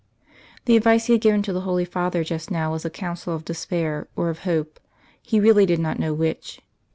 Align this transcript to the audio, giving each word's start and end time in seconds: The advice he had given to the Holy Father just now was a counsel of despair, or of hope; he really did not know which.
The 0.65 0.75
advice 0.75 1.05
he 1.05 1.13
had 1.13 1.21
given 1.21 1.43
to 1.43 1.53
the 1.53 1.61
Holy 1.61 1.85
Father 1.85 2.23
just 2.23 2.49
now 2.49 2.71
was 2.71 2.83
a 2.83 2.89
counsel 2.89 3.35
of 3.35 3.45
despair, 3.45 4.07
or 4.15 4.31
of 4.31 4.39
hope; 4.49 4.79
he 5.21 5.39
really 5.39 5.67
did 5.67 5.77
not 5.79 5.99
know 5.99 6.11
which. 6.11 6.59